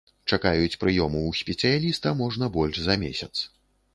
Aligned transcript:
Чакаюць 0.35 0.77
прыёму 0.83 1.19
ў 1.25 1.31
спецыяліста 1.41 2.13
можна 2.23 2.45
больш 2.57 2.75
за 2.87 2.95
месяц. 3.03 3.31